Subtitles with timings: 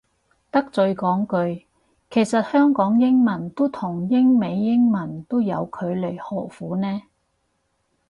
[0.49, 1.67] 得罪講句，
[2.09, 7.03] 其實香港英文都同英美英文都有距離何苦呢